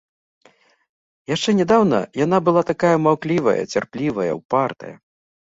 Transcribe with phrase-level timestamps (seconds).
[1.31, 4.93] Яшчэ нядаўна яна была такая маўклівая, цярплівая, упартая.